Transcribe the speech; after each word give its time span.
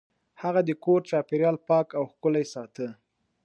هغه 0.41 0.61
د 0.67 0.69
کور 0.83 0.99
چاپیریال 1.09 1.57
پاک 1.67 1.87
او 1.99 2.03
ښکلی 2.11 2.45
ساته. 2.53 2.87